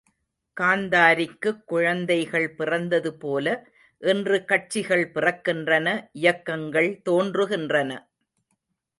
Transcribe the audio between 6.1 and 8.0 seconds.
இயக்கங்கள் தோன்றுகின்றன!